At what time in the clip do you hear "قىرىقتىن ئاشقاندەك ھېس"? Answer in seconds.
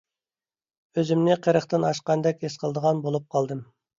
1.47-2.57